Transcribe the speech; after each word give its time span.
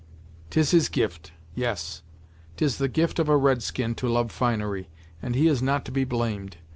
"'Tis 0.49 0.71
his 0.71 0.89
gift! 0.89 1.31
yes, 1.53 2.01
'tis 2.57 2.79
the 2.79 2.87
gift 2.87 3.19
of 3.19 3.29
a 3.29 3.37
red 3.37 3.61
skin 3.61 3.93
to 3.93 4.07
love 4.09 4.31
finery, 4.31 4.89
and 5.21 5.35
he 5.35 5.47
is 5.47 5.61
not 5.61 5.85
to 5.85 5.91
be 5.91 6.03
blamed. 6.03 6.57